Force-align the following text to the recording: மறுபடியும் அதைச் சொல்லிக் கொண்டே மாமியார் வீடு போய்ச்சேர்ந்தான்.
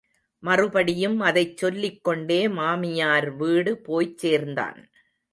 மறுபடியும் 0.43 1.19
அதைச் 1.19 1.57
சொல்லிக் 1.57 2.03
கொண்டே 2.03 2.47
மாமியார் 2.47 3.35
வீடு 3.35 3.81
போய்ச்சேர்ந்தான். 3.87 4.79